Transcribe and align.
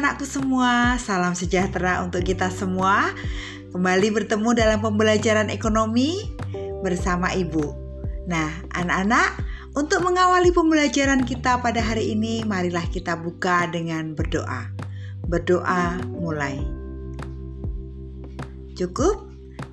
anak-anakku 0.00 0.24
semua, 0.24 0.96
salam 0.96 1.36
sejahtera 1.36 2.00
untuk 2.00 2.24
kita 2.24 2.48
semua. 2.48 3.12
Kembali 3.68 4.08
bertemu 4.08 4.56
dalam 4.56 4.80
pembelajaran 4.80 5.52
ekonomi 5.52 6.24
bersama 6.80 7.36
Ibu. 7.36 7.76
Nah, 8.24 8.48
anak-anak, 8.72 9.36
untuk 9.76 10.00
mengawali 10.00 10.56
pembelajaran 10.56 11.28
kita 11.28 11.60
pada 11.60 11.84
hari 11.84 12.16
ini, 12.16 12.48
marilah 12.48 12.88
kita 12.88 13.12
buka 13.12 13.68
dengan 13.68 14.16
berdoa. 14.16 14.72
Berdoa 15.28 16.00
mulai. 16.08 16.56
Cukup? 18.80 19.29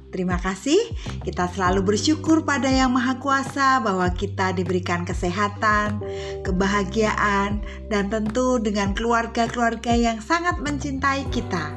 Terima 0.08 0.40
kasih. 0.40 0.80
Kita 1.28 1.52
selalu 1.52 1.84
bersyukur 1.94 2.48
pada 2.48 2.72
Yang 2.72 2.92
Maha 2.96 3.14
Kuasa 3.20 3.84
bahwa 3.84 4.08
kita 4.16 4.56
diberikan 4.56 5.04
kesehatan, 5.04 6.00
kebahagiaan, 6.48 7.60
dan 7.92 8.08
tentu 8.08 8.56
dengan 8.64 8.96
keluarga-keluarga 8.96 9.92
yang 9.94 10.24
sangat 10.24 10.64
mencintai 10.64 11.28
kita. 11.28 11.76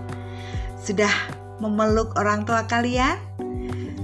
Sudah 0.78 1.10
memeluk 1.58 2.14
orang 2.14 2.46
tua 2.46 2.64
kalian? 2.70 3.18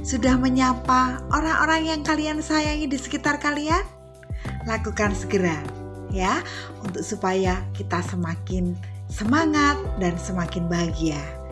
Sudah 0.02 0.38
menyapa 0.38 1.22
orang-orang 1.30 1.90
yang 1.90 2.02
kalian 2.02 2.42
sayangi 2.42 2.90
di 2.90 2.98
sekitar 2.98 3.38
kalian? 3.38 3.82
Lakukan 4.66 5.14
segera 5.14 5.58
ya 6.10 6.42
untuk 6.82 7.02
supaya 7.02 7.62
kita 7.74 8.02
semakin 8.02 8.74
semangat 9.10 9.78
dan 10.02 10.14
semakin 10.18 10.66
bahagia. 10.66 11.45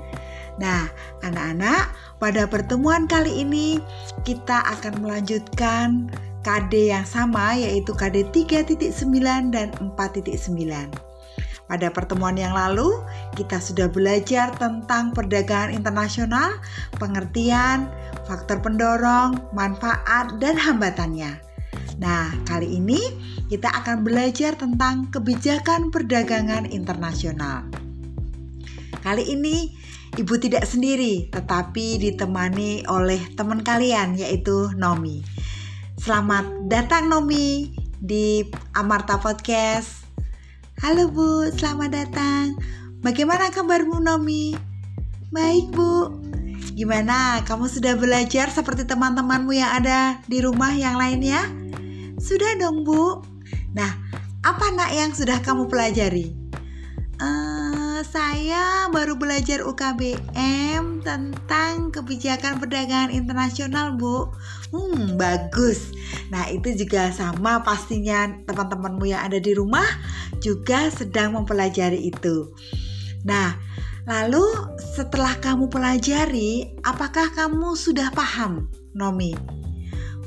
Nah, 0.58 0.86
anak-anak, 1.26 1.90
pada 2.22 2.46
pertemuan 2.46 3.10
kali 3.10 3.42
ini 3.42 3.82
kita 4.22 4.62
akan 4.78 5.02
melanjutkan 5.02 6.06
KD 6.44 6.94
yang 6.94 7.06
sama 7.08 7.56
yaitu 7.58 7.90
KD 7.96 8.30
3.9 8.30 9.50
dan 9.50 9.72
4.9. 9.80 10.34
Pada 11.64 11.88
pertemuan 11.88 12.36
yang 12.36 12.52
lalu, 12.52 13.00
kita 13.40 13.56
sudah 13.56 13.88
belajar 13.88 14.52
tentang 14.60 15.16
perdagangan 15.16 15.72
internasional, 15.72 16.60
pengertian, 17.00 17.88
faktor 18.28 18.60
pendorong, 18.60 19.40
manfaat, 19.56 20.36
dan 20.44 20.60
hambatannya. 20.60 21.40
Nah, 21.96 22.36
kali 22.44 22.68
ini 22.68 23.00
kita 23.48 23.72
akan 23.80 24.04
belajar 24.04 24.52
tentang 24.60 25.08
kebijakan 25.08 25.88
perdagangan 25.88 26.68
internasional. 26.68 27.64
Kali 29.00 29.24
ini 29.32 29.72
Ibu 30.14 30.38
tidak 30.38 30.62
sendiri, 30.62 31.26
tetapi 31.34 31.98
ditemani 31.98 32.86
oleh 32.86 33.18
teman 33.34 33.66
kalian 33.66 34.14
yaitu 34.14 34.70
Nomi. 34.78 35.26
Selamat 35.98 36.46
datang 36.70 37.10
Nomi 37.10 37.74
di 37.98 38.46
Amarta 38.78 39.18
Podcast. 39.18 40.06
Halo 40.78 41.10
Bu, 41.10 41.50
selamat 41.50 41.90
datang. 41.90 42.54
Bagaimana 43.02 43.50
kabarmu 43.50 43.98
Nomi? 44.06 44.54
Baik 45.34 45.74
Bu. 45.74 46.14
Gimana? 46.78 47.42
Kamu 47.42 47.66
sudah 47.66 47.98
belajar 47.98 48.54
seperti 48.54 48.86
teman-temanmu 48.86 49.50
yang 49.50 49.82
ada 49.82 50.22
di 50.30 50.38
rumah 50.38 50.70
yang 50.78 50.94
lainnya? 50.94 51.42
Sudah 52.22 52.54
dong 52.62 52.86
Bu. 52.86 53.18
Nah, 53.74 53.90
apa 54.46 54.66
nak 54.78 54.94
yang 54.94 55.10
sudah 55.10 55.42
kamu 55.42 55.66
pelajari? 55.66 56.38
Uh, 57.18 57.63
saya 58.04 58.92
baru 58.92 59.16
belajar 59.16 59.64
UKBM 59.64 61.00
tentang 61.00 61.88
kebijakan 61.88 62.60
perdagangan 62.60 63.08
internasional, 63.08 63.96
Bu. 63.96 64.28
Hmm, 64.68 65.16
bagus. 65.16 65.88
Nah, 66.28 66.44
itu 66.52 66.76
juga 66.76 67.08
sama 67.16 67.64
pastinya 67.64 68.28
teman-temanmu 68.44 69.08
yang 69.08 69.24
ada 69.24 69.40
di 69.40 69.56
rumah 69.56 69.88
juga 70.44 70.92
sedang 70.92 71.40
mempelajari 71.40 72.12
itu. 72.12 72.52
Nah, 73.24 73.56
lalu 74.04 74.44
setelah 74.76 75.40
kamu 75.40 75.72
pelajari, 75.72 76.76
apakah 76.84 77.32
kamu 77.32 77.72
sudah 77.72 78.12
paham, 78.12 78.68
Nomi? 78.92 79.32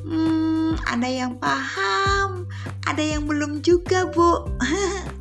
Hmm, 0.02 0.74
ada 0.90 1.06
yang 1.06 1.38
paham, 1.38 2.50
ada 2.90 3.04
yang 3.06 3.30
belum 3.30 3.62
juga, 3.62 4.10
Bu. 4.10 4.50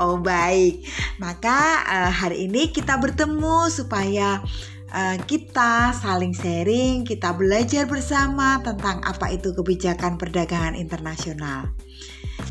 Oh 0.00 0.16
baik, 0.16 0.88
maka 1.20 1.84
uh, 1.84 2.12
hari 2.12 2.48
ini 2.48 2.72
kita 2.72 2.96
bertemu 2.96 3.68
supaya 3.68 4.40
uh, 4.92 5.16
kita 5.28 5.92
saling 5.92 6.32
sharing, 6.32 7.04
kita 7.04 7.36
belajar 7.36 7.84
bersama 7.84 8.64
tentang 8.64 9.04
apa 9.04 9.28
itu 9.28 9.52
kebijakan 9.52 10.16
perdagangan 10.16 10.72
internasional. 10.72 11.68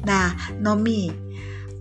Nah, 0.06 0.38
Nomi, 0.62 1.10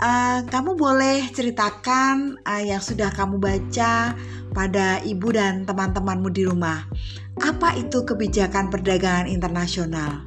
uh, 0.01 0.41
kamu 0.49 0.75
boleh 0.75 1.29
ceritakan 1.31 2.41
uh, 2.43 2.63
yang 2.63 2.81
sudah 2.81 3.13
kamu 3.13 3.37
baca 3.37 4.17
pada 4.57 4.99
ibu 5.05 5.29
dan 5.31 5.69
teman-temanmu 5.69 6.33
di 6.33 6.49
rumah. 6.49 6.89
Apa 7.39 7.79
itu 7.79 8.03
kebijakan 8.03 8.73
perdagangan 8.73 9.31
internasional? 9.31 10.27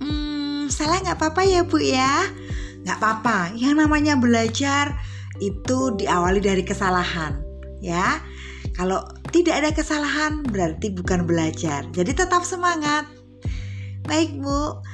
Hmm, 0.00 0.70
salah 0.72 1.02
nggak 1.04 1.18
apa-apa 1.20 1.42
ya 1.44 1.60
bu 1.66 1.76
ya 1.82 2.45
Gak 2.86 3.02
apa-apa, 3.02 3.50
yang 3.58 3.82
namanya 3.82 4.14
belajar 4.14 4.94
itu 5.42 5.92
diawali 5.98 6.38
dari 6.40 6.62
kesalahan 6.62 7.42
ya. 7.82 8.22
Kalau 8.76 9.08
tidak 9.32 9.64
ada 9.64 9.70
kesalahan 9.72 10.44
berarti 10.44 10.92
bukan 10.92 11.24
belajar. 11.24 11.88
Jadi 11.90 12.12
tetap 12.12 12.44
semangat. 12.44 13.08
Baik 14.06 14.38
Bu, 14.38 14.86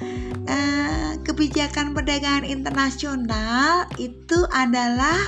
eh, 0.49 1.21
kebijakan 1.21 1.93
perdagangan 1.93 2.49
internasional 2.49 3.85
itu 4.01 4.49
adalah 4.49 5.21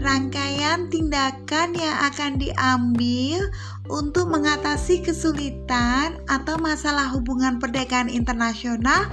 rangkaian 0.00 0.88
tindakan 0.88 1.76
yang 1.76 1.96
akan 2.08 2.40
diambil 2.40 3.44
untuk 3.92 4.32
mengatasi 4.32 5.04
kesulitan 5.04 6.16
atau 6.32 6.56
masalah 6.56 7.12
hubungan 7.12 7.60
perdagangan 7.60 8.08
internasional 8.08 9.04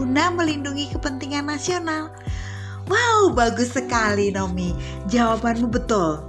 guna 0.00 0.32
melindungi 0.32 0.88
kepentingan 0.92 1.52
nasional. 1.52 2.12
Wow, 2.88 3.36
bagus 3.36 3.76
sekali 3.76 4.32
Nomi. 4.32 4.72
Jawabanmu 5.12 5.68
betul. 5.68 6.24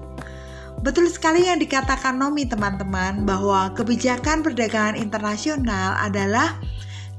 Betul 0.80 1.12
sekali 1.12 1.48
yang 1.48 1.60
dikatakan 1.60 2.16
Nomi 2.16 2.48
teman-teman 2.48 3.28
bahwa 3.28 3.72
kebijakan 3.76 4.44
perdagangan 4.44 4.96
internasional 4.96 5.96
adalah 6.00 6.60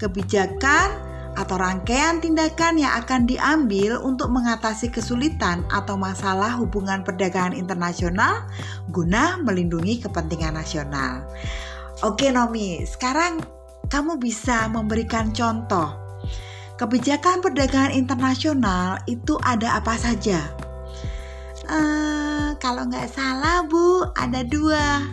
kebijakan 0.01 1.11
atau 1.37 1.57
rangkaian 1.57 2.21
tindakan 2.21 2.81
yang 2.81 2.93
akan 3.01 3.25
diambil 3.25 4.01
untuk 4.03 4.29
mengatasi 4.29 4.93
kesulitan 4.93 5.63
atau 5.73 5.95
masalah 5.95 6.57
hubungan 6.59 7.01
perdagangan 7.01 7.55
internasional 7.55 8.45
guna 8.93 9.39
melindungi 9.41 10.05
kepentingan 10.05 10.57
nasional. 10.57 11.25
Oke 12.01 12.33
Nomi, 12.33 12.85
sekarang 12.85 13.41
kamu 13.89 14.17
bisa 14.17 14.69
memberikan 14.73 15.33
contoh 15.37 16.01
kebijakan 16.81 17.45
perdagangan 17.45 17.93
internasional 17.93 18.97
itu 19.05 19.37
ada 19.45 19.77
apa 19.77 20.01
saja? 20.01 20.41
Uh, 21.69 22.57
kalau 22.57 22.89
nggak 22.89 23.13
salah 23.13 23.69
Bu, 23.69 24.09
ada 24.17 24.41
dua, 24.41 25.05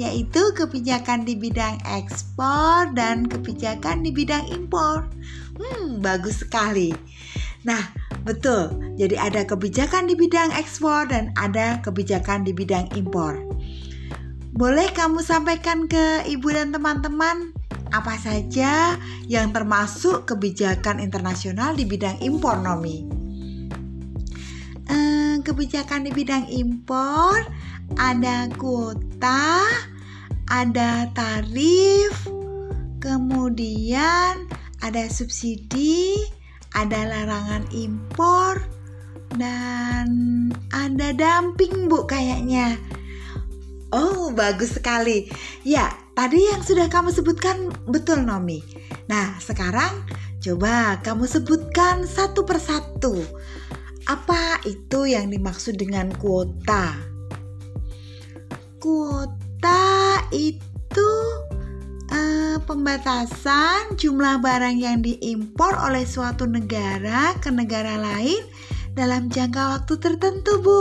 yaitu 0.00 0.40
kebijakan 0.56 1.28
di 1.28 1.36
bidang 1.36 1.76
ekspor 1.84 2.88
dan 2.96 3.28
kebijakan 3.28 4.00
di 4.00 4.08
bidang 4.08 4.48
impor. 4.48 5.04
Hmm, 5.60 6.00
bagus 6.00 6.40
sekali. 6.40 6.96
Nah, 7.68 7.92
betul. 8.24 8.72
Jadi 8.96 9.20
ada 9.20 9.44
kebijakan 9.44 10.08
di 10.08 10.16
bidang 10.16 10.48
ekspor 10.56 11.12
dan 11.12 11.28
ada 11.36 11.76
kebijakan 11.84 12.48
di 12.48 12.56
bidang 12.56 12.88
impor. 12.96 13.36
Boleh 14.56 14.88
kamu 14.96 15.20
sampaikan 15.20 15.84
ke 15.84 16.24
ibu 16.24 16.48
dan 16.56 16.72
teman-teman 16.72 17.51
apa 17.92 18.16
saja 18.16 18.96
yang 19.28 19.52
termasuk 19.52 20.24
kebijakan 20.24 20.98
internasional 20.98 21.76
di 21.76 21.84
bidang 21.84 22.18
impor, 22.24 22.56
Nomi? 22.58 23.04
Eh, 24.88 25.34
kebijakan 25.44 26.08
di 26.08 26.10
bidang 26.10 26.48
impor 26.48 27.36
ada 28.00 28.48
kuota, 28.56 29.68
ada 30.48 31.06
tarif, 31.12 32.16
kemudian 32.98 34.48
ada 34.80 35.06
subsidi, 35.12 36.16
ada 36.72 37.06
larangan 37.06 37.68
impor, 37.70 38.64
dan 39.36 40.08
ada 40.72 41.12
dumping, 41.12 41.88
Bu, 41.88 42.04
kayaknya. 42.08 42.76
Oh, 43.92 44.32
bagus 44.32 44.80
sekali. 44.80 45.28
Ya, 45.62 45.92
Tadi 46.12 46.40
yang 46.44 46.60
sudah 46.60 46.92
kamu 46.92 47.08
sebutkan 47.08 47.72
betul 47.88 48.20
Nomi. 48.20 48.60
Nah, 49.08 49.40
sekarang 49.40 50.04
coba 50.44 51.00
kamu 51.00 51.24
sebutkan 51.24 52.04
satu 52.04 52.44
persatu. 52.44 53.16
Apa 54.04 54.60
itu 54.68 55.08
yang 55.08 55.32
dimaksud 55.32 55.80
dengan 55.80 56.12
kuota? 56.20 56.92
Kuota 58.76 60.20
itu 60.36 61.10
uh, 62.12 62.60
pembatasan 62.68 63.96
jumlah 63.96 64.42
barang 64.44 64.76
yang 64.76 65.00
diimpor 65.00 65.72
oleh 65.80 66.04
suatu 66.04 66.44
negara 66.44 67.32
ke 67.40 67.48
negara 67.48 67.96
lain 67.96 68.44
dalam 68.92 69.32
jangka 69.32 69.80
waktu 69.80 69.94
tertentu, 69.96 70.60
Bu. 70.60 70.80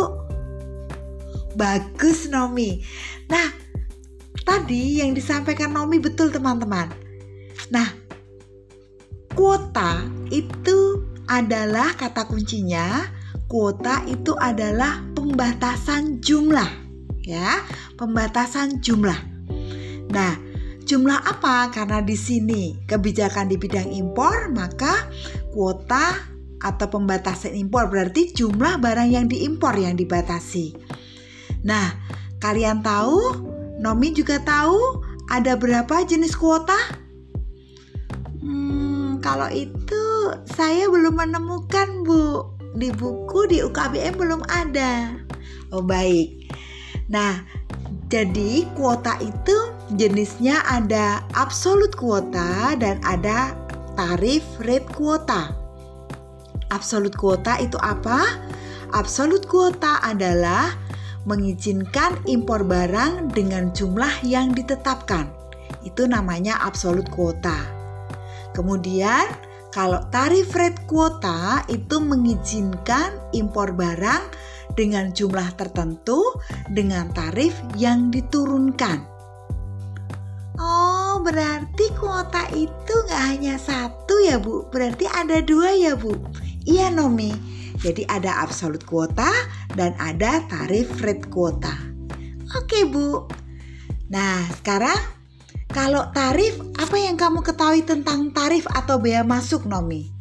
Bagus 1.56 2.28
Nomi. 2.28 2.84
Nah, 3.32 3.71
tadi 4.44 5.00
yang 5.02 5.16
disampaikan 5.16 5.74
Nomi 5.74 5.98
betul 5.98 6.30
teman-teman. 6.30 6.90
Nah, 7.72 7.88
kuota 9.34 10.04
itu 10.30 11.06
adalah 11.30 11.96
kata 11.96 12.28
kuncinya. 12.28 13.08
Kuota 13.52 14.08
itu 14.08 14.32
adalah 14.40 15.04
pembatasan 15.12 16.24
jumlah, 16.24 16.72
ya, 17.28 17.60
pembatasan 18.00 18.80
jumlah. 18.80 19.20
Nah, 20.08 20.40
jumlah 20.88 21.20
apa? 21.20 21.68
Karena 21.68 22.00
di 22.00 22.16
sini 22.16 22.80
kebijakan 22.88 23.52
di 23.52 23.60
bidang 23.60 23.92
impor, 23.92 24.56
maka 24.56 25.12
kuota 25.52 26.16
atau 26.64 26.88
pembatasan 26.88 27.52
impor 27.60 27.92
berarti 27.92 28.32
jumlah 28.32 28.80
barang 28.80 29.10
yang 29.12 29.28
diimpor 29.28 29.76
yang 29.76 30.00
dibatasi. 30.00 30.72
Nah, 31.68 31.92
kalian 32.40 32.80
tahu? 32.80 33.20
Nomi 33.82 34.14
juga 34.14 34.38
tahu 34.38 35.02
ada 35.34 35.58
berapa 35.58 36.06
jenis 36.06 36.38
kuota? 36.38 36.78
Hmm, 38.38 39.18
kalau 39.26 39.50
itu 39.50 40.06
saya 40.46 40.86
belum 40.86 41.18
menemukan, 41.18 42.06
Bu. 42.06 42.46
Di 42.78 42.94
buku 42.94 43.50
di 43.50 43.66
UKBM 43.66 44.16
belum 44.22 44.46
ada. 44.48 45.18
Oh, 45.74 45.82
baik. 45.82 46.54
Nah, 47.10 47.42
jadi 48.08 48.70
kuota 48.78 49.18
itu 49.20 49.58
jenisnya 49.98 50.62
ada 50.68 51.26
absolut 51.36 51.92
kuota 51.98 52.78
dan 52.78 53.02
ada 53.02 53.58
tarif 53.98 54.46
rate 54.64 54.88
kuota. 54.94 55.52
Absolut 56.72 57.18
kuota 57.18 57.60
itu 57.60 57.76
apa? 57.82 58.40
Absolut 58.92 59.48
kuota 59.48 60.00
adalah 60.04 60.76
mengizinkan 61.26 62.18
impor 62.26 62.66
barang 62.66 63.30
dengan 63.34 63.70
jumlah 63.70 64.26
yang 64.26 64.54
ditetapkan. 64.54 65.30
Itu 65.86 66.10
namanya 66.10 66.62
absolut 66.62 67.08
kuota. 67.14 67.58
Kemudian, 68.52 69.30
kalau 69.72 70.04
tarif 70.12 70.52
rate 70.52 70.84
kuota 70.84 71.64
itu 71.72 72.04
mengizinkan 72.04 73.16
impor 73.32 73.72
barang 73.72 74.24
dengan 74.76 75.16
jumlah 75.16 75.56
tertentu 75.56 76.20
dengan 76.72 77.12
tarif 77.16 77.56
yang 77.80 78.12
diturunkan. 78.12 79.08
Oh, 80.60 81.24
berarti 81.24 81.90
kuota 81.96 82.52
itu 82.54 82.94
nggak 83.08 83.24
hanya 83.34 83.56
satu 83.56 84.20
ya, 84.22 84.38
Bu? 84.38 84.68
Berarti 84.70 85.08
ada 85.08 85.40
dua 85.40 85.74
ya, 85.74 85.96
Bu? 85.96 86.14
Iya 86.66 86.94
Nomi, 86.94 87.34
jadi 87.82 88.06
ada 88.06 88.46
absolut 88.46 88.86
kuota 88.86 89.30
dan 89.74 89.98
ada 89.98 90.46
tarif 90.46 91.02
rate 91.02 91.26
kuota. 91.32 91.74
Oke 92.54 92.86
Bu. 92.86 93.26
Nah 94.12 94.46
sekarang 94.60 95.00
kalau 95.72 96.12
tarif 96.12 96.60
apa 96.78 96.98
yang 97.00 97.16
kamu 97.16 97.42
ketahui 97.42 97.82
tentang 97.88 98.30
tarif 98.36 98.68
atau 98.70 99.00
bea 99.00 99.24
masuk 99.24 99.64
Nomi? 99.66 100.12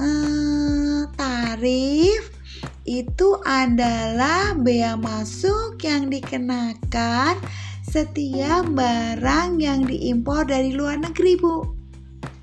Hmm, 0.00 1.06
tarif 1.14 2.32
itu 2.88 3.28
adalah 3.44 4.56
bea 4.56 4.96
masuk 4.96 5.76
yang 5.84 6.08
dikenakan 6.08 7.36
setiap 7.84 8.64
barang 8.72 9.60
yang 9.60 9.84
diimpor 9.84 10.48
dari 10.48 10.72
luar 10.72 10.98
negeri, 10.98 11.36
Bu. 11.36 11.56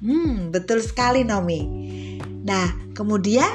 Hmm, 0.02 0.54
betul 0.54 0.86
sekali, 0.86 1.26
Nomi. 1.26 1.81
Nah, 2.42 2.74
kemudian 2.98 3.50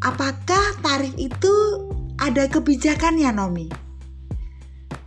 apakah 0.00 0.80
tarif 0.80 1.12
itu 1.20 1.52
ada 2.16 2.48
kebijakannya, 2.48 3.30
Nomi? 3.34 3.68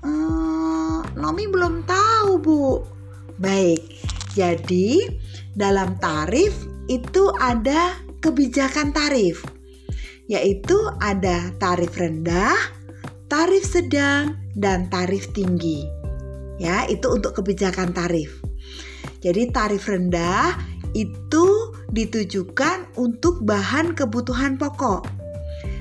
Hmm, 0.05 1.01
Nomi 1.17 1.45
belum 1.49 1.87
tahu, 1.87 2.29
Bu. 2.41 2.63
Baik, 3.41 3.81
jadi 4.37 5.11
dalam 5.57 5.97
tarif 5.99 6.55
itu 6.85 7.33
ada 7.41 7.97
kebijakan 8.21 8.93
tarif, 8.93 9.43
yaitu 10.29 10.77
ada 11.01 11.51
tarif 11.57 11.97
rendah, 11.97 12.55
tarif 13.27 13.65
sedang, 13.65 14.37
dan 14.55 14.87
tarif 14.87 15.33
tinggi. 15.35 15.83
Ya, 16.55 16.87
itu 16.87 17.11
untuk 17.11 17.43
kebijakan 17.43 17.91
tarif. 17.91 18.39
Jadi 19.19 19.51
tarif 19.51 19.89
rendah 19.89 20.55
itu 20.95 21.45
ditujukan 21.95 22.99
untuk 22.99 23.47
bahan 23.47 23.95
kebutuhan 23.95 24.59
pokok. 24.59 25.07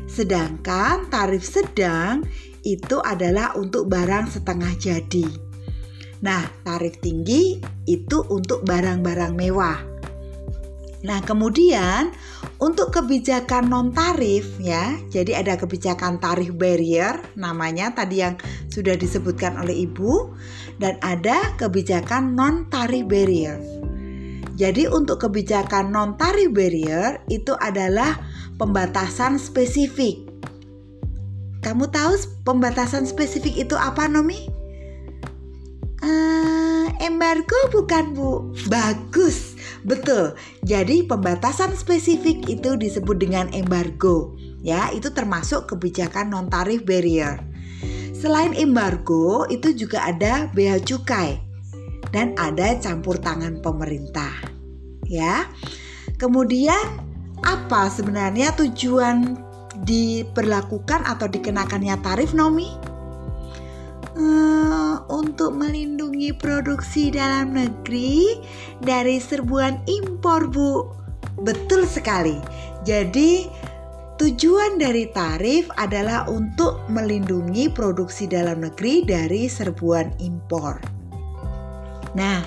Sedangkan 0.06 1.10
tarif 1.10 1.42
sedang 1.42 2.22
itu 2.62 3.02
adalah 3.02 3.58
untuk 3.58 3.90
barang 3.90 4.30
setengah 4.30 4.72
jadi. 4.78 5.26
Nah, 6.22 6.46
tarif 6.62 7.02
tinggi 7.02 7.58
itu 7.84 8.22
untuk 8.30 8.62
barang-barang 8.64 9.34
mewah. 9.34 9.78
Nah, 11.04 11.20
kemudian 11.20 12.16
untuk 12.56 12.88
kebijakan 12.88 13.68
non 13.68 13.92
tarif 13.92 14.56
ya. 14.56 14.96
Jadi 15.12 15.36
ada 15.36 15.60
kebijakan 15.60 16.16
tarif 16.16 16.56
barrier 16.56 17.20
namanya 17.36 17.92
tadi 17.92 18.24
yang 18.24 18.40
sudah 18.72 18.96
disebutkan 18.96 19.60
oleh 19.60 19.84
Ibu 19.84 20.32
dan 20.80 20.96
ada 21.04 21.52
kebijakan 21.60 22.32
non 22.32 22.72
tarif 22.72 23.04
barrier. 23.04 23.60
Jadi 24.54 24.86
untuk 24.86 25.18
kebijakan 25.26 25.90
non 25.90 26.14
tarif 26.14 26.54
barrier 26.54 27.18
itu 27.26 27.58
adalah 27.58 28.22
pembatasan 28.54 29.34
spesifik. 29.34 30.30
Kamu 31.58 31.90
tahu 31.90 32.44
pembatasan 32.46 33.02
spesifik 33.08 33.66
itu 33.66 33.74
apa, 33.74 34.06
Nomi? 34.06 34.46
Uh, 36.04 36.86
embargo 37.02 37.56
bukan, 37.72 38.14
Bu. 38.14 38.54
Bagus. 38.70 39.58
Betul. 39.82 40.36
Jadi 40.62 41.02
pembatasan 41.08 41.74
spesifik 41.74 42.46
itu 42.46 42.76
disebut 42.78 43.16
dengan 43.18 43.50
embargo. 43.50 44.36
Ya, 44.64 44.92
itu 44.94 45.10
termasuk 45.10 45.66
kebijakan 45.72 46.30
non 46.30 46.46
tarif 46.46 46.84
barrier. 46.86 47.42
Selain 48.14 48.56
embargo, 48.56 49.44
itu 49.52 49.76
juga 49.76 50.08
ada 50.08 50.48
bea 50.52 50.80
cukai 50.80 51.43
dan 52.14 52.30
ada 52.38 52.78
campur 52.78 53.18
tangan 53.18 53.58
pemerintah. 53.58 54.30
Ya. 55.10 55.50
Kemudian 56.14 57.02
apa 57.42 57.90
sebenarnya 57.90 58.54
tujuan 58.54 59.34
diperlakukan 59.82 61.02
atau 61.02 61.26
dikenakannya 61.26 61.98
tarif 62.00 62.30
Nomi? 62.30 62.70
Uh, 64.14 65.02
untuk 65.10 65.58
melindungi 65.58 66.30
produksi 66.38 67.10
dalam 67.10 67.50
negeri 67.50 68.38
dari 68.78 69.18
serbuan 69.18 69.82
impor, 69.90 70.46
Bu. 70.46 70.86
Betul 71.42 71.82
sekali. 71.82 72.38
Jadi, 72.86 73.50
tujuan 74.22 74.78
dari 74.78 75.10
tarif 75.10 75.66
adalah 75.74 76.30
untuk 76.30 76.78
melindungi 76.86 77.66
produksi 77.74 78.30
dalam 78.30 78.62
negeri 78.62 79.02
dari 79.02 79.50
serbuan 79.50 80.14
impor. 80.22 80.93
Nah, 82.14 82.42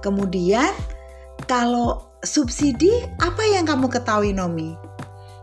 kemudian 0.00 0.70
kalau 1.46 2.10
subsidi 2.22 2.90
apa 3.18 3.42
yang 3.46 3.66
kamu 3.66 3.90
ketahui 3.90 4.32
Nomi? 4.32 4.90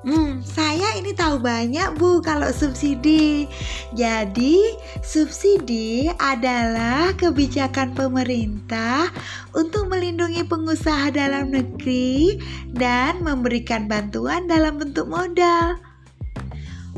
Hmm, 0.08 0.40
saya 0.40 0.96
ini 0.96 1.12
tahu 1.12 1.42
banyak 1.44 2.00
Bu 2.00 2.24
kalau 2.24 2.48
subsidi. 2.54 3.44
Jadi, 3.92 4.78
subsidi 5.04 6.08
adalah 6.16 7.12
kebijakan 7.18 7.92
pemerintah 7.92 9.12
untuk 9.52 9.92
melindungi 9.92 10.48
pengusaha 10.48 11.12
dalam 11.12 11.52
negeri 11.52 12.40
dan 12.72 13.20
memberikan 13.20 13.92
bantuan 13.92 14.48
dalam 14.48 14.80
bentuk 14.80 15.12
modal. 15.12 15.76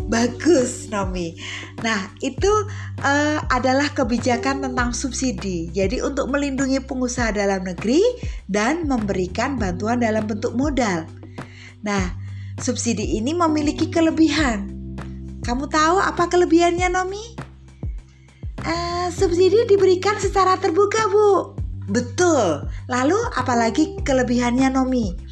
Bagus, 0.10 0.90
Nomi. 0.90 1.38
Nah, 1.86 2.10
itu 2.26 2.50
uh, 3.06 3.38
adalah 3.54 3.94
kebijakan 3.94 4.66
tentang 4.66 4.90
subsidi. 4.90 5.70
Jadi, 5.70 6.02
untuk 6.02 6.34
melindungi 6.34 6.82
pengusaha 6.82 7.30
dalam 7.30 7.62
negeri 7.62 8.02
dan 8.50 8.90
memberikan 8.90 9.62
bantuan 9.62 10.02
dalam 10.02 10.26
bentuk 10.26 10.58
modal. 10.58 11.06
Nah, 11.86 12.18
subsidi 12.58 13.22
ini 13.22 13.38
memiliki 13.38 13.94
kelebihan. 13.94 14.74
Kamu 15.46 15.70
tahu 15.70 16.02
apa 16.02 16.26
kelebihannya, 16.26 16.90
Nomi? 16.90 17.38
Uh, 18.66 19.14
subsidi 19.14 19.62
diberikan 19.70 20.18
secara 20.18 20.58
terbuka, 20.58 21.06
Bu. 21.06 21.54
Betul. 21.86 22.66
Lalu, 22.90 23.18
apalagi 23.38 24.02
kelebihannya, 24.02 24.74
Nomi? 24.74 25.29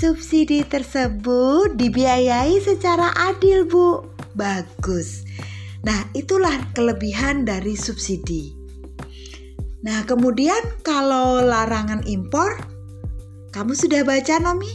Subsidi 0.00 0.64
tersebut 0.64 1.76
dibiayai 1.76 2.56
secara 2.64 3.12
adil, 3.20 3.68
Bu. 3.68 4.00
Bagus. 4.32 5.28
Nah, 5.84 6.08
itulah 6.16 6.72
kelebihan 6.72 7.44
dari 7.44 7.76
subsidi. 7.76 8.48
Nah, 9.84 10.00
kemudian 10.08 10.56
kalau 10.80 11.44
larangan 11.44 12.00
impor, 12.08 12.48
kamu 13.52 13.76
sudah 13.76 14.00
baca, 14.00 14.40
Nomi? 14.40 14.72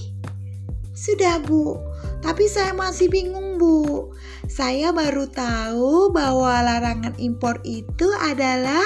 Sudah, 0.94 1.42
Bu. 1.42 1.74
Tapi 2.22 2.46
saya 2.46 2.78
masih 2.78 3.10
bingung, 3.10 3.58
Bu. 3.58 4.14
saya 4.46 4.94
baru 4.94 5.26
tahu 5.26 6.14
bahwa 6.14 6.62
larangan 6.62 7.18
impor 7.18 7.66
itu 7.66 8.06
adalah 8.22 8.86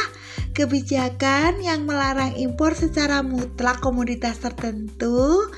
kebijakan 0.56 1.60
yang 1.60 1.84
melarang 1.84 2.32
impor 2.40 2.76
secara 2.76 3.20
mutlak 3.20 3.84
komoditas 3.84 4.40
tertentu, 4.40 5.52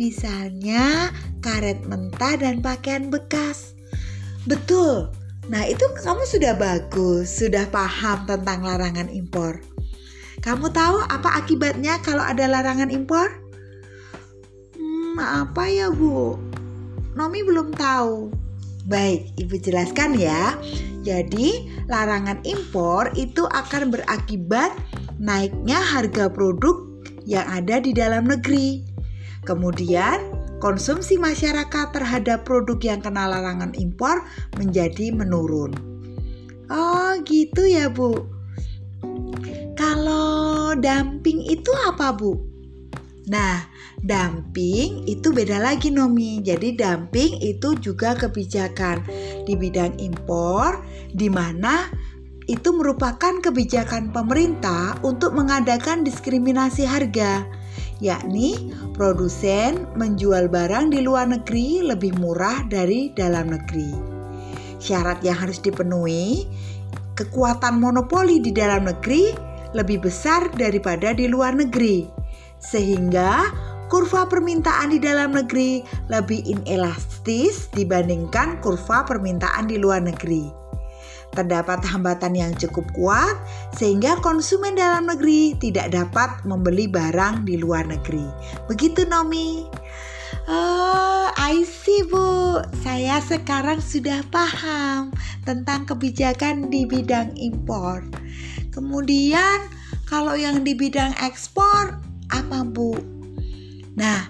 misalnya 0.00 1.12
karet 1.44 1.84
mentah 1.86 2.34
dan 2.38 2.64
pakaian 2.64 3.10
bekas. 3.12 3.74
Betul. 4.44 5.12
Nah, 5.48 5.68
itu 5.68 5.84
kamu 6.00 6.24
sudah 6.24 6.56
bagus, 6.56 7.28
sudah 7.28 7.68
paham 7.68 8.24
tentang 8.24 8.64
larangan 8.64 9.12
impor. 9.12 9.60
Kamu 10.40 10.72
tahu 10.72 11.04
apa 11.04 11.40
akibatnya 11.40 12.00
kalau 12.00 12.24
ada 12.24 12.48
larangan 12.48 12.88
impor? 12.88 13.28
Hmm, 14.76 15.16
apa 15.20 15.68
ya, 15.68 15.92
Bu? 15.92 16.36
Nomi 17.12 17.44
belum 17.44 17.76
tahu. 17.76 18.32
Baik, 18.84 19.32
Ibu 19.40 19.56
jelaskan 19.60 20.16
ya. 20.16 20.56
Jadi, 21.04 21.68
larangan 21.88 22.40
impor 22.44 23.12
itu 23.16 23.44
akan 23.48 23.92
berakibat 23.92 24.72
naiknya 25.20 25.80
harga 25.80 26.28
produk 26.28 26.84
yang 27.24 27.44
ada 27.48 27.80
di 27.80 27.96
dalam 27.96 28.28
negeri. 28.28 28.93
Kemudian, 29.44 30.18
konsumsi 30.58 31.20
masyarakat 31.20 31.92
terhadap 31.92 32.48
produk 32.48 32.80
yang 32.80 33.00
kena 33.04 33.28
larangan 33.28 33.76
impor 33.76 34.24
menjadi 34.56 35.12
menurun. 35.12 35.76
Oh, 36.72 37.12
gitu 37.28 37.68
ya, 37.68 37.92
Bu. 37.92 38.24
Kalau 39.76 40.72
dumping 40.80 41.44
itu 41.44 41.68
apa, 41.84 42.16
Bu? 42.16 42.40
Nah, 43.28 43.68
dumping 44.00 45.04
itu 45.04 45.32
beda 45.32 45.60
lagi 45.60 45.88
Nomi. 45.92 46.40
Jadi 46.40 46.76
dumping 46.76 47.40
itu 47.40 47.76
juga 47.80 48.16
kebijakan 48.16 49.04
di 49.44 49.56
bidang 49.56 49.96
impor 50.00 50.84
di 51.12 51.28
mana 51.28 51.88
itu 52.44 52.76
merupakan 52.76 53.40
kebijakan 53.40 54.12
pemerintah 54.12 55.00
untuk 55.00 55.32
mengadakan 55.32 56.04
diskriminasi 56.04 56.84
harga 56.84 57.48
yakni 58.02 58.74
produsen 58.94 59.86
menjual 59.94 60.50
barang 60.50 60.90
di 60.90 61.02
luar 61.04 61.30
negeri 61.30 61.84
lebih 61.84 62.16
murah 62.18 62.66
dari 62.66 63.14
dalam 63.14 63.52
negeri. 63.54 63.90
Syarat 64.82 65.22
yang 65.22 65.38
harus 65.38 65.62
dipenuhi, 65.62 66.48
kekuatan 67.14 67.78
monopoli 67.78 68.42
di 68.42 68.50
dalam 68.50 68.88
negeri 68.90 69.30
lebih 69.74 70.06
besar 70.06 70.50
daripada 70.54 71.14
di 71.14 71.30
luar 71.30 71.54
negeri. 71.54 72.06
Sehingga 72.58 73.50
kurva 73.92 74.26
permintaan 74.26 74.96
di 74.96 74.98
dalam 74.98 75.36
negeri 75.36 75.84
lebih 76.08 76.42
inelastis 76.48 77.68
dibandingkan 77.76 78.58
kurva 78.64 79.04
permintaan 79.04 79.68
di 79.68 79.76
luar 79.76 80.00
negeri 80.00 80.63
terdapat 81.34 81.82
hambatan 81.82 82.38
yang 82.38 82.52
cukup 82.54 82.86
kuat 82.94 83.36
sehingga 83.74 84.16
konsumen 84.22 84.78
dalam 84.78 85.10
negeri 85.10 85.58
tidak 85.58 85.90
dapat 85.90 86.30
membeli 86.46 86.86
barang 86.86 87.44
di 87.44 87.58
luar 87.58 87.84
negeri. 87.90 88.24
Begitu 88.70 89.04
Nomi. 89.04 89.66
Oh, 90.44 91.32
I 91.34 91.64
see 91.64 92.04
Bu. 92.04 92.60
Saya 92.84 93.16
sekarang 93.24 93.80
sudah 93.80 94.20
paham 94.28 95.08
tentang 95.48 95.88
kebijakan 95.88 96.68
di 96.68 96.84
bidang 96.84 97.32
impor. 97.40 98.04
Kemudian 98.68 99.72
kalau 100.04 100.36
yang 100.36 100.60
di 100.60 100.76
bidang 100.76 101.16
ekspor 101.16 101.96
apa 102.28 102.60
Bu? 102.60 102.92
Nah, 103.96 104.28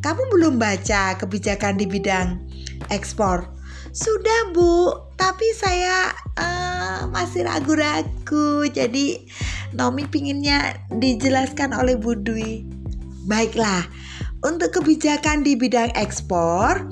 kamu 0.00 0.22
belum 0.32 0.54
baca 0.56 1.20
kebijakan 1.20 1.76
di 1.76 1.84
bidang 1.84 2.40
ekspor? 2.88 3.51
Sudah 3.92 4.48
Bu, 4.56 4.88
tapi 5.20 5.44
saya 5.52 6.16
uh, 6.40 7.04
masih 7.12 7.44
ragu-ragu. 7.44 8.64
Jadi 8.72 9.28
Nomi 9.76 10.08
pinginnya 10.08 10.80
dijelaskan 10.88 11.76
oleh 11.76 12.00
Bu 12.00 12.16
Dwi. 12.16 12.64
Baiklah, 13.28 13.84
untuk 14.40 14.80
kebijakan 14.80 15.44
di 15.44 15.60
bidang 15.60 15.92
ekspor 15.92 16.88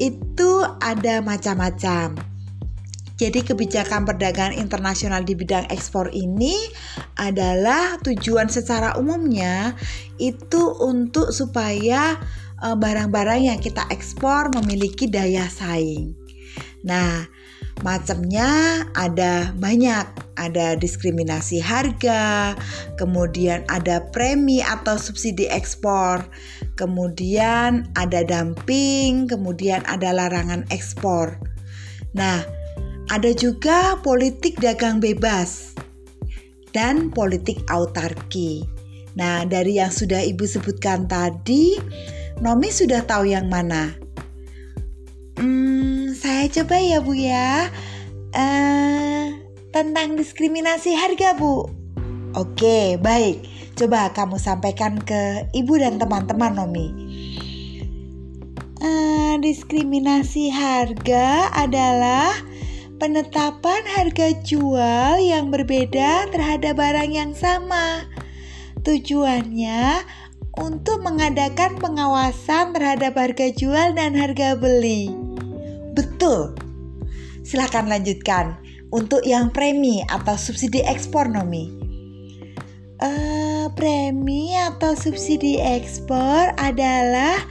itu 0.00 0.64
ada 0.80 1.20
macam-macam. 1.20 2.16
Jadi 3.20 3.44
kebijakan 3.44 4.08
perdagangan 4.08 4.56
internasional 4.56 5.28
di 5.28 5.36
bidang 5.36 5.68
ekspor 5.68 6.08
ini 6.16 6.56
adalah 7.20 8.00
tujuan 8.00 8.48
secara 8.48 8.96
umumnya 8.96 9.76
itu 10.16 10.64
untuk 10.80 11.28
supaya 11.34 12.16
eh, 12.62 12.76
barang-barang 12.78 13.52
yang 13.52 13.60
kita 13.60 13.84
ekspor 13.92 14.48
memiliki 14.56 15.10
daya 15.10 15.44
saing. 15.50 16.27
Nah, 16.86 17.26
macamnya 17.82 18.82
ada 18.94 19.50
banyak. 19.58 20.06
Ada 20.38 20.78
diskriminasi 20.78 21.58
harga, 21.58 22.54
kemudian 22.94 23.66
ada 23.66 24.06
premi 24.14 24.62
atau 24.62 24.94
subsidi 24.94 25.50
ekspor, 25.50 26.22
kemudian 26.78 27.90
ada 27.98 28.22
dumping, 28.22 29.26
kemudian 29.26 29.82
ada 29.90 30.14
larangan 30.14 30.62
ekspor. 30.70 31.34
Nah, 32.14 32.46
ada 33.10 33.34
juga 33.34 33.98
politik 33.98 34.62
dagang 34.62 35.02
bebas 35.02 35.74
dan 36.70 37.10
politik 37.10 37.58
autarki. 37.66 38.62
Nah, 39.18 39.42
dari 39.42 39.82
yang 39.82 39.90
sudah 39.90 40.22
Ibu 40.22 40.46
sebutkan 40.46 41.10
tadi, 41.10 41.74
Nomi 42.38 42.70
sudah 42.70 43.02
tahu 43.02 43.26
yang 43.26 43.50
mana? 43.50 43.98
Coba 46.46 46.78
ya 46.78 47.02
Bu 47.02 47.18
ya. 47.18 47.66
Uh, 48.30 49.34
tentang 49.74 50.14
diskriminasi 50.14 50.94
harga 50.94 51.34
Bu. 51.34 51.66
Oke, 52.38 52.94
baik. 53.02 53.42
Coba 53.74 54.14
kamu 54.14 54.38
sampaikan 54.38 55.02
ke 55.02 55.50
ibu 55.50 55.74
dan 55.74 55.98
teman-teman 55.98 56.54
Nomi. 56.54 56.88
Uh, 58.78 59.34
diskriminasi 59.42 60.54
harga 60.54 61.50
adalah 61.50 62.30
penetapan 62.98 63.86
harga 63.86 64.34
jual 64.42 65.22
yang 65.22 65.54
berbeda 65.54 66.30
terhadap 66.34 66.78
barang 66.78 67.10
yang 67.14 67.32
sama. 67.34 68.06
Tujuannya 68.82 70.02
untuk 70.58 71.06
mengadakan 71.06 71.78
pengawasan 71.78 72.74
terhadap 72.74 73.14
harga 73.14 73.54
jual 73.54 73.94
dan 73.94 74.18
harga 74.18 74.58
beli. 74.58 75.27
Betul. 75.98 76.54
Silahkan 77.42 77.90
lanjutkan 77.90 78.54
untuk 78.94 79.26
yang 79.26 79.50
premi 79.50 80.06
atau 80.06 80.38
subsidi 80.38 80.78
ekspor 80.86 81.26
Nomi. 81.26 81.74
Uh, 83.02 83.66
premi 83.74 84.54
atau 84.54 84.94
subsidi 84.94 85.58
ekspor 85.58 86.54
adalah 86.54 87.42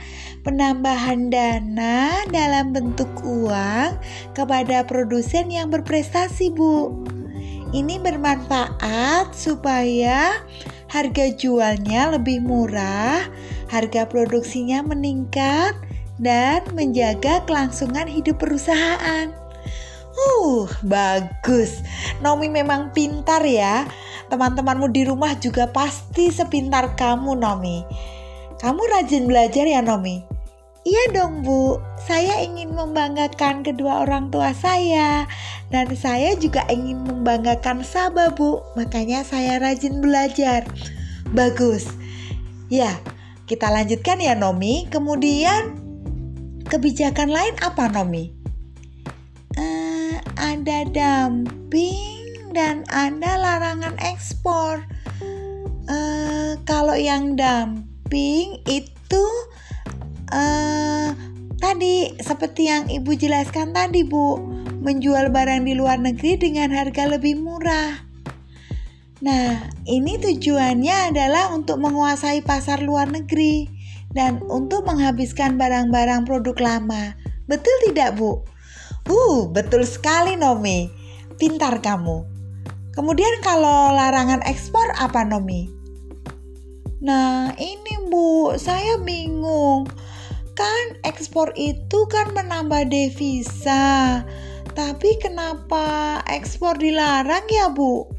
penambahan 0.48 1.27
dana 1.27 2.24
dalam 2.32 2.72
bentuk 2.72 3.12
uang 3.27 4.00
kepada 4.32 4.88
produsen 4.88 5.51
yang 5.51 5.68
berprestasi, 5.68 6.48
Bu. 6.56 7.04
Ini 7.75 8.00
bermanfaat 8.00 9.36
supaya 9.36 10.39
harga 10.88 11.36
jualnya 11.36 12.16
lebih 12.16 12.48
murah, 12.48 13.27
harga 13.68 14.08
produksinya 14.08 14.80
meningkat, 14.88 15.75
dan 16.18 16.66
menjaga 16.74 17.46
kelangsungan 17.46 18.10
hidup 18.10 18.42
perusahaan. 18.42 19.30
Uh, 20.18 20.66
bagus. 20.82 21.86
Nomi 22.26 22.50
memang 22.50 22.90
pintar 22.90 23.46
ya. 23.46 23.86
Teman-temanmu 24.28 24.90
di 24.92 25.06
rumah 25.06 25.38
juga 25.38 25.70
pasti 25.70 26.34
sepintar 26.34 26.98
kamu, 26.98 27.38
Nomi. 27.38 27.86
Kamu 28.58 28.82
rajin 28.90 29.30
belajar 29.30 29.70
ya, 29.70 29.80
Nomi? 29.86 30.26
Iya 30.88 31.04
dong, 31.14 31.46
Bu. 31.46 31.78
Saya 32.02 32.42
ingin 32.42 32.74
membanggakan 32.74 33.62
kedua 33.62 34.08
orang 34.08 34.32
tua 34.32 34.56
saya 34.56 35.28
dan 35.68 35.92
saya 35.94 36.34
juga 36.40 36.64
ingin 36.72 37.06
membanggakan 37.06 37.86
Saba, 37.86 38.34
Bu. 38.34 38.66
Makanya 38.74 39.22
saya 39.22 39.62
rajin 39.62 40.02
belajar. 40.02 40.66
Bagus. 41.30 41.86
Ya, 42.74 42.98
kita 43.46 43.70
lanjutkan 43.70 44.18
ya, 44.18 44.34
Nomi. 44.34 44.90
Kemudian 44.90 45.87
Kebijakan 46.68 47.32
lain 47.32 47.56
apa 47.64 47.88
Nomi? 47.88 48.28
Uh, 49.56 50.20
ada 50.36 50.84
dumping 50.84 52.52
dan 52.52 52.84
ada 52.92 53.40
larangan 53.40 53.96
ekspor. 54.04 54.84
Uh, 55.88 56.60
kalau 56.68 56.92
yang 57.00 57.40
dumping 57.40 58.60
itu 58.68 59.26
uh, 60.36 61.16
tadi 61.64 62.20
seperti 62.20 62.68
yang 62.68 62.92
ibu 62.92 63.16
jelaskan 63.16 63.72
tadi 63.72 64.04
bu, 64.04 64.36
menjual 64.84 65.32
barang 65.32 65.64
di 65.64 65.72
luar 65.72 66.04
negeri 66.04 66.36
dengan 66.36 66.76
harga 66.76 67.08
lebih 67.08 67.40
murah. 67.40 67.96
Nah, 69.24 69.72
ini 69.88 70.20
tujuannya 70.20 71.16
adalah 71.16 71.56
untuk 71.56 71.80
menguasai 71.80 72.44
pasar 72.44 72.84
luar 72.84 73.08
negeri 73.08 73.76
dan 74.18 74.42
untuk 74.50 74.90
menghabiskan 74.90 75.62
barang-barang 75.62 76.26
produk 76.26 76.58
lama. 76.58 77.14
Betul 77.46 77.72
tidak, 77.86 78.18
Bu? 78.18 78.42
Uh, 79.06 79.46
betul 79.54 79.86
sekali 79.86 80.34
Nomi. 80.34 80.90
Pintar 81.38 81.78
kamu. 81.86 82.26
Kemudian 82.98 83.46
kalau 83.46 83.94
larangan 83.94 84.42
ekspor 84.50 84.90
apa 84.98 85.22
Nomi? 85.22 85.70
Nah, 86.98 87.54
ini 87.62 88.10
Bu, 88.10 88.58
saya 88.58 88.98
bingung. 88.98 89.86
Kan 90.58 90.98
ekspor 91.06 91.54
itu 91.54 92.10
kan 92.10 92.34
menambah 92.34 92.90
devisa. 92.90 94.26
Tapi 94.74 95.22
kenapa 95.22 96.20
ekspor 96.26 96.82
dilarang 96.82 97.46
ya, 97.54 97.70
Bu? 97.70 98.10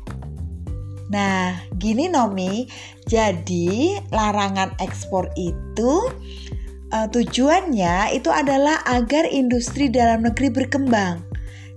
Nah, 1.09 1.57
gini 1.77 2.09
Nomi. 2.09 2.69
Jadi, 3.09 3.97
larangan 4.13 4.77
ekspor 4.81 5.33
itu 5.41 6.13
uh, 6.93 7.09
tujuannya 7.09 8.13
itu 8.13 8.29
adalah 8.29 8.85
agar 8.85 9.25
industri 9.29 9.89
dalam 9.89 10.25
negeri 10.25 10.53
berkembang 10.53 11.25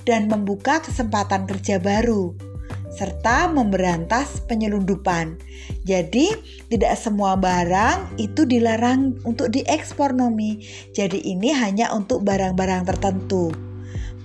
dan 0.04 0.28
membuka 0.28 0.84
kesempatan 0.84 1.48
kerja 1.48 1.80
baru 1.80 2.36
serta 2.92 3.48
memberantas 3.48 4.44
penyelundupan. 4.52 5.40
Jadi, 5.88 6.36
tidak 6.68 7.00
semua 7.00 7.40
barang 7.40 8.20
itu 8.20 8.44
dilarang 8.44 9.16
untuk 9.24 9.48
diekspor 9.48 10.12
nomi. 10.12 10.60
Jadi, 10.92 11.24
ini 11.24 11.56
hanya 11.56 11.96
untuk 11.96 12.28
barang-barang 12.28 12.84
tertentu. 12.92 13.50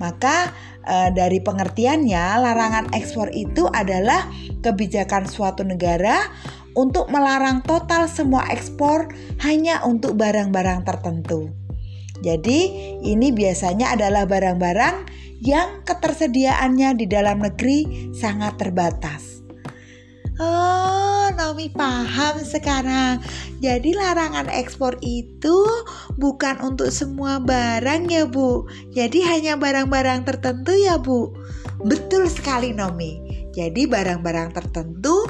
Maka 0.03 0.53
e, 0.87 0.97
dari 1.13 1.43
pengertiannya, 1.43 2.39
larangan 2.39 2.87
ekspor 2.95 3.35
itu 3.35 3.67
adalah 3.67 4.31
kebijakan 4.63 5.27
suatu 5.27 5.67
negara 5.67 6.31
untuk 6.79 7.11
melarang 7.11 7.61
total 7.67 8.07
semua 8.07 8.47
ekspor 8.49 9.11
hanya 9.43 9.83
untuk 9.83 10.15
barang-barang 10.15 10.87
tertentu. 10.87 11.51
Jadi, 12.23 12.73
ini 13.05 13.35
biasanya 13.35 13.93
adalah 13.93 14.25
barang-barang 14.25 14.97
yang 15.45 15.85
ketersediaannya 15.85 16.97
di 16.97 17.05
dalam 17.05 17.45
negeri 17.45 18.11
sangat 18.17 18.57
terbatas. 18.57 19.45
Oh, 20.41 20.96
Nomi 21.37 21.69
paham 21.69 22.41
sekarang. 22.41 23.21
Jadi 23.61 23.93
larangan 23.93 24.49
ekspor 24.49 24.97
itu 25.05 25.69
bukan 26.17 26.57
untuk 26.65 26.89
semua 26.89 27.37
barang 27.37 28.09
ya, 28.09 28.25
Bu. 28.25 28.65
Jadi 28.97 29.21
hanya 29.21 29.61
barang-barang 29.61 30.25
tertentu 30.25 30.73
ya, 30.73 30.97
Bu. 30.97 31.37
Betul 31.85 32.33
sekali, 32.33 32.73
Nomi. 32.73 33.21
Jadi 33.53 33.85
barang-barang 33.85 34.57
tertentu 34.57 35.26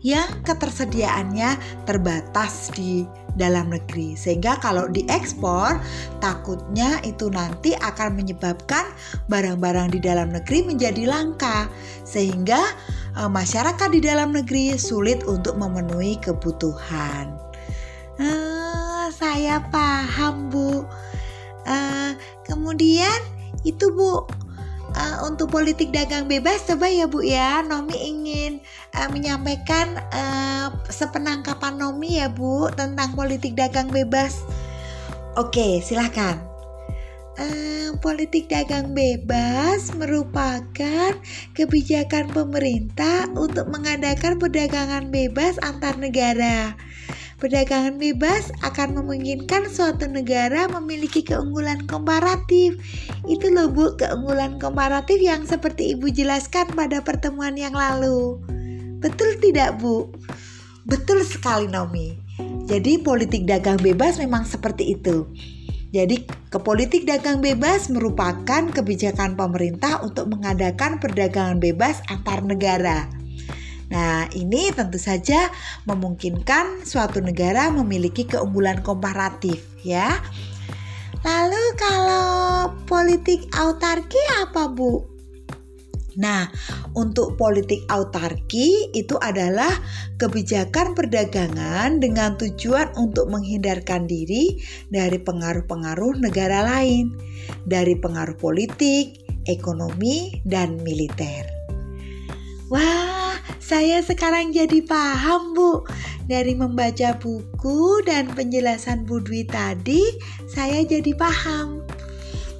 yang 0.00 0.28
ketersediaannya 0.48 1.84
terbatas 1.84 2.72
di 2.72 3.04
dalam 3.36 3.70
negeri 3.70 4.18
sehingga 4.18 4.58
kalau 4.58 4.90
diekspor 4.90 5.78
takutnya 6.18 6.98
itu 7.06 7.30
nanti 7.30 7.76
akan 7.78 8.18
menyebabkan 8.18 8.82
barang-barang 9.30 9.94
di 9.94 10.00
dalam 10.02 10.34
negeri 10.34 10.66
menjadi 10.66 11.06
langka 11.06 11.70
sehingga 12.02 12.58
e, 13.14 13.28
masyarakat 13.30 13.88
di 13.92 14.00
dalam 14.02 14.34
negeri 14.34 14.74
sulit 14.74 15.22
untuk 15.28 15.54
memenuhi 15.60 16.18
kebutuhan. 16.18 17.36
Uh, 18.20 19.08
saya 19.16 19.64
paham 19.72 20.52
bu. 20.52 20.84
Uh, 21.64 22.12
kemudian 22.44 23.16
itu 23.64 23.88
bu 23.96 24.28
uh, 25.00 25.24
untuk 25.24 25.48
politik 25.48 25.88
dagang 25.88 26.28
bebas 26.28 26.68
coba 26.68 26.92
ya 26.92 27.08
Bu 27.08 27.24
ya. 27.24 27.64
Nomi 27.64 27.96
ingin 27.96 28.60
uh, 28.92 29.08
menyampaikan 29.08 29.96
uh, 30.12 30.68
sepenangkapan 30.92 31.80
Nomi 31.80 32.20
ya 32.20 32.28
Bu 32.28 32.68
tentang 32.76 33.16
politik 33.16 33.56
dagang 33.56 33.88
bebas. 33.88 34.44
Oke 35.40 35.80
silahkan 35.80 36.36
uh, 37.40 37.70
Politik 38.00 38.48
dagang 38.48 38.96
bebas 38.96 39.92
merupakan 39.92 41.12
kebijakan 41.52 42.32
pemerintah 42.32 43.28
untuk 43.36 43.68
mengadakan 43.68 44.40
perdagangan 44.40 45.12
bebas 45.12 45.60
antar 45.60 46.00
negara 46.00 46.78
Perdagangan 47.40 47.96
bebas 47.96 48.52
akan 48.60 49.00
memungkinkan 49.00 49.72
suatu 49.72 50.04
negara 50.04 50.68
memiliki 50.68 51.24
keunggulan 51.24 51.88
komparatif. 51.88 52.76
Itu 53.24 53.48
loh 53.48 53.72
Bu, 53.72 53.96
keunggulan 53.96 54.60
komparatif 54.60 55.24
yang 55.24 55.48
seperti 55.48 55.96
Ibu 55.96 56.12
jelaskan 56.12 56.68
pada 56.76 57.00
pertemuan 57.00 57.56
yang 57.56 57.72
lalu. 57.72 58.36
Betul 59.00 59.40
tidak 59.40 59.80
Bu? 59.80 60.12
Betul 60.84 61.24
sekali 61.24 61.64
Nomi. 61.64 62.12
Jadi 62.68 63.00
politik 63.00 63.48
dagang 63.48 63.80
bebas 63.80 64.20
memang 64.20 64.44
seperti 64.44 65.00
itu. 65.00 65.24
Jadi, 65.90 66.22
kepolitik 66.54 67.02
dagang 67.02 67.42
bebas 67.42 67.90
merupakan 67.90 68.62
kebijakan 68.70 69.34
pemerintah 69.34 70.04
untuk 70.06 70.30
mengadakan 70.30 71.02
perdagangan 71.02 71.58
bebas 71.58 71.98
antar 72.06 72.46
negara. 72.46 73.19
Nah, 73.90 74.30
ini 74.38 74.70
tentu 74.70 75.02
saja 75.02 75.50
memungkinkan 75.84 76.86
suatu 76.86 77.18
negara 77.18 77.74
memiliki 77.74 78.22
keunggulan 78.22 78.86
komparatif 78.86 79.66
ya. 79.82 80.22
Lalu 81.20 81.64
kalau 81.76 82.72
politik 82.86 83.50
autarki 83.52 84.22
apa, 84.40 84.70
Bu? 84.70 85.10
Nah, 86.18 86.50
untuk 86.98 87.38
politik 87.38 87.86
autarki 87.86 88.90
itu 88.94 89.14
adalah 89.20 89.70
kebijakan 90.18 90.98
perdagangan 90.98 92.02
dengan 92.02 92.34
tujuan 92.34 92.92
untuk 92.98 93.30
menghindarkan 93.30 94.10
diri 94.10 94.58
dari 94.90 95.18
pengaruh-pengaruh 95.22 96.18
negara 96.18 96.66
lain, 96.66 97.14
dari 97.62 97.94
pengaruh 97.94 98.34
politik, 98.34 99.22
ekonomi, 99.46 100.42
dan 100.42 100.82
militer. 100.82 101.46
Wah, 102.70 103.19
saya 103.70 104.02
sekarang 104.02 104.50
jadi 104.50 104.82
paham, 104.82 105.54
Bu. 105.54 105.86
Dari 106.26 106.58
membaca 106.58 107.14
buku 107.22 108.02
dan 108.02 108.26
penjelasan 108.34 109.06
Bu 109.06 109.22
Dwi 109.22 109.46
tadi, 109.46 110.02
saya 110.50 110.82
jadi 110.82 111.14
paham. 111.14 111.86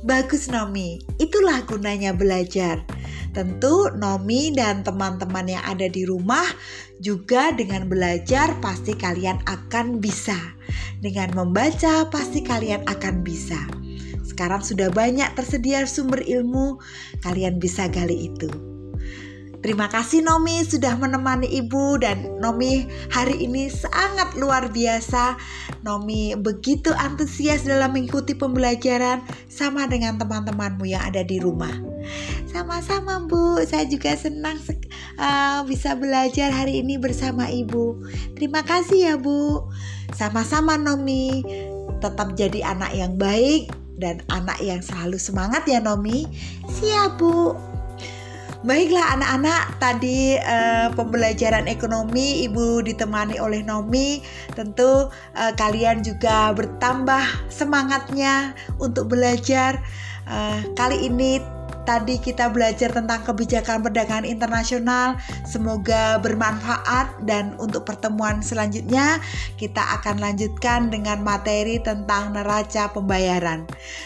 Bagus, 0.07 0.47
Nomi. 0.47 1.03
Itulah 1.19 1.67
gunanya 1.67 2.15
belajar. 2.15 2.87
Tentu 3.35 3.91
Nomi 3.99 4.55
dan 4.55 4.87
teman-teman 4.87 5.51
yang 5.51 5.67
ada 5.67 5.91
di 5.91 6.07
rumah 6.07 6.47
juga 7.03 7.51
dengan 7.59 7.91
belajar 7.91 8.55
pasti 8.63 8.95
kalian 8.95 9.43
akan 9.51 9.99
bisa. 9.99 10.39
Dengan 11.03 11.35
membaca 11.35 12.07
pasti 12.07 12.39
kalian 12.47 12.87
akan 12.87 13.27
bisa. 13.27 13.59
Sekarang 14.23 14.63
sudah 14.63 14.95
banyak 14.95 15.27
tersedia 15.35 15.91
sumber 15.91 16.23
ilmu, 16.23 16.79
kalian 17.27 17.59
bisa 17.59 17.91
gali 17.91 18.31
itu. 18.31 18.70
Terima 19.61 19.93
kasih 19.93 20.25
Nomi 20.25 20.65
sudah 20.65 20.97
menemani 20.97 21.45
Ibu 21.45 22.01
dan 22.01 22.41
Nomi 22.41 22.89
hari 23.13 23.45
ini 23.45 23.69
sangat 23.69 24.33
luar 24.41 24.73
biasa. 24.73 25.37
Nomi 25.85 26.33
begitu 26.33 26.89
antusias 26.97 27.69
dalam 27.69 27.93
mengikuti 27.93 28.33
pembelajaran 28.33 29.21
sama 29.53 29.85
dengan 29.85 30.17
teman-temanmu 30.17 30.89
yang 30.89 31.05
ada 31.05 31.21
di 31.21 31.37
rumah. 31.45 31.77
Sama-sama 32.49 33.21
Bu, 33.29 33.61
saya 33.69 33.85
juga 33.85 34.17
senang 34.17 34.57
uh, 35.21 35.61
bisa 35.69 35.93
belajar 35.93 36.49
hari 36.49 36.81
ini 36.81 36.97
bersama 36.97 37.45
Ibu. 37.53 38.01
Terima 38.41 38.65
kasih 38.65 39.13
ya 39.13 39.15
Bu. 39.21 39.69
Sama-sama 40.17 40.81
Nomi, 40.81 41.45
tetap 42.01 42.33
jadi 42.33 42.65
anak 42.65 42.97
yang 42.97 43.21
baik 43.21 43.69
dan 44.01 44.25
anak 44.33 44.57
yang 44.65 44.81
selalu 44.81 45.21
semangat 45.21 45.69
ya 45.69 45.85
Nomi. 45.85 46.25
Siap 46.81 47.21
Bu. 47.21 47.70
Baiklah 48.61 49.17
anak-anak, 49.17 49.81
tadi 49.81 50.37
uh, 50.37 50.93
pembelajaran 50.93 51.65
ekonomi 51.65 52.45
Ibu 52.45 52.85
ditemani 52.85 53.41
oleh 53.41 53.65
Nomi. 53.65 54.21
Tentu 54.53 55.09
uh, 55.09 55.53
kalian 55.57 56.05
juga 56.05 56.53
bertambah 56.53 57.49
semangatnya 57.49 58.53
untuk 58.77 59.17
belajar. 59.17 59.81
Uh, 60.29 60.61
kali 60.77 61.09
ini 61.09 61.41
Tadi 61.89 62.21
kita 62.21 62.53
belajar 62.53 62.93
tentang 62.93 63.25
kebijakan 63.25 63.83
perdagangan 63.83 64.29
internasional. 64.29 65.17
Semoga 65.49 66.21
bermanfaat 66.21 67.25
dan 67.25 67.57
untuk 67.57 67.89
pertemuan 67.89 68.45
selanjutnya 68.45 69.19
kita 69.57 69.81
akan 70.01 70.21
lanjutkan 70.21 70.93
dengan 70.93 71.25
materi 71.25 71.81
tentang 71.81 72.37
neraca 72.37 72.93
pembayaran. 72.93 73.65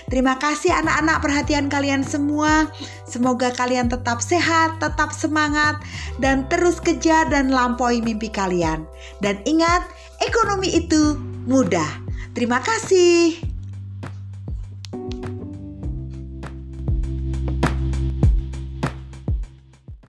Terima 0.09 0.39
kasih 0.39 0.73
anak-anak 0.73 1.19
perhatian 1.21 1.67
kalian 1.69 2.03
semua. 2.07 2.71
Semoga 3.05 3.53
kalian 3.53 3.91
tetap 3.91 4.23
sehat, 4.25 4.81
tetap 4.81 5.13
semangat 5.13 5.79
dan 6.19 6.47
terus 6.49 6.79
kejar 6.81 7.29
dan 7.29 7.53
lampaui 7.53 8.01
mimpi 8.01 8.31
kalian. 8.31 8.87
Dan 9.21 9.39
ingat, 9.45 9.85
ekonomi 10.23 10.73
itu 10.73 11.19
mudah. 11.45 12.03
Terima 12.35 12.59
kasih. 12.59 13.54